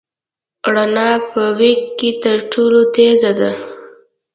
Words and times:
رڼا 0.73 1.09
په 1.31 1.41
وېګ 1.59 1.81
کې 1.97 2.09
تر 2.23 2.37
ټولو 2.51 2.79
تېز 2.93 3.21
ده. 3.39 3.51